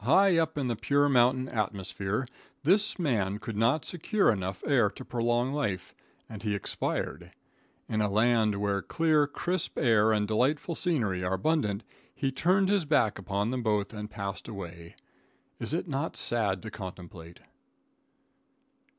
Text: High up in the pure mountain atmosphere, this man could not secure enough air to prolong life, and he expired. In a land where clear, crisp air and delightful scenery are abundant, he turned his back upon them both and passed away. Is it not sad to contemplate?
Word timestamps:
High 0.00 0.38
up 0.38 0.56
in 0.56 0.68
the 0.68 0.76
pure 0.76 1.10
mountain 1.10 1.46
atmosphere, 1.46 2.26
this 2.62 2.98
man 2.98 3.38
could 3.38 3.54
not 3.58 3.84
secure 3.84 4.32
enough 4.32 4.64
air 4.66 4.88
to 4.88 5.04
prolong 5.04 5.52
life, 5.52 5.94
and 6.26 6.42
he 6.42 6.54
expired. 6.54 7.32
In 7.86 8.00
a 8.00 8.08
land 8.08 8.62
where 8.62 8.80
clear, 8.80 9.26
crisp 9.26 9.76
air 9.76 10.10
and 10.10 10.26
delightful 10.26 10.74
scenery 10.74 11.22
are 11.22 11.34
abundant, 11.34 11.82
he 12.14 12.32
turned 12.32 12.70
his 12.70 12.86
back 12.86 13.18
upon 13.18 13.50
them 13.50 13.62
both 13.62 13.92
and 13.92 14.08
passed 14.10 14.48
away. 14.48 14.96
Is 15.60 15.74
it 15.74 15.86
not 15.86 16.16
sad 16.16 16.62
to 16.62 16.70
contemplate? 16.70 17.40